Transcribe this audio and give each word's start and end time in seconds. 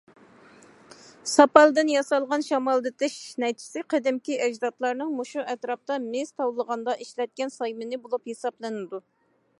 ساپالدىن 1.31 1.91
ياسالغان 1.93 2.45
شامالدىتىش 2.47 3.19
نەيچىسى 3.45 3.85
قەدىمكى 3.95 4.39
ئەجدادلارنىڭ 4.47 5.13
مۇشۇ 5.21 5.47
ئەتراپتا 5.55 5.99
مىس 6.09 6.35
تاۋلىغاندا 6.43 6.99
ئىشلەتكەن 7.07 7.57
سايمىنى 7.61 8.05
بولۇپ 8.07 8.29
ھېسابلىنىدۇ. 8.33 9.07